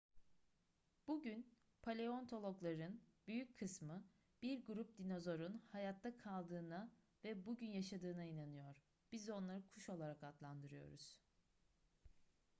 [1.07, 4.05] bugün paleontologların büyük kısmı
[4.41, 6.91] bir grup dinozorun hayatta kaldığına
[7.23, 8.75] ve bugün yaşadığına inanıyor
[9.11, 11.17] biz onları kuş olarak adlandırıyoruz